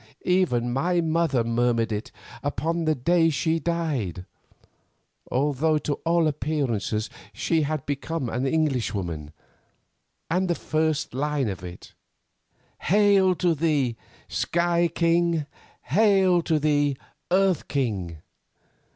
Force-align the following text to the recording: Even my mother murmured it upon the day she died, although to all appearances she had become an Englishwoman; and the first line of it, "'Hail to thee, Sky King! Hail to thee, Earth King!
Even 0.25 0.73
my 0.73 0.99
mother 0.99 1.43
murmured 1.43 1.91
it 1.91 2.11
upon 2.41 2.85
the 2.85 2.95
day 2.95 3.29
she 3.29 3.59
died, 3.59 4.25
although 5.31 5.77
to 5.77 5.93
all 6.07 6.27
appearances 6.27 7.07
she 7.33 7.61
had 7.61 7.85
become 7.85 8.27
an 8.27 8.47
Englishwoman; 8.47 9.31
and 10.27 10.47
the 10.47 10.55
first 10.55 11.13
line 11.13 11.47
of 11.47 11.63
it, 11.63 11.93
"'Hail 12.79 13.35
to 13.35 13.53
thee, 13.53 13.95
Sky 14.27 14.87
King! 14.87 15.45
Hail 15.83 16.41
to 16.41 16.57
thee, 16.57 16.97
Earth 17.29 17.67
King! 17.67 18.17